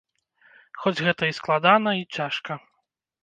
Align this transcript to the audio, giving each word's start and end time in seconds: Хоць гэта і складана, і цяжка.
Хоць 0.85 1.03
гэта 1.07 1.23
і 1.33 1.37
складана, 1.39 1.91
і 2.01 2.21
цяжка. 2.21 2.57